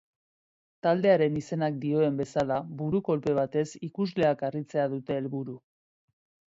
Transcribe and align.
Taldearen 0.85 1.37
izenak 1.41 1.77
dioen 1.85 2.17
bezala, 2.23 2.59
buru-kolpe 2.81 3.37
batez 3.43 3.67
ikusleak 3.91 4.43
harritzea 4.51 4.93
dute 4.97 5.21
helburu. 5.21 5.61